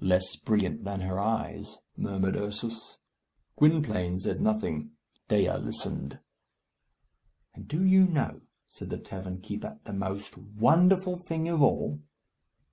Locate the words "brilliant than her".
0.34-1.20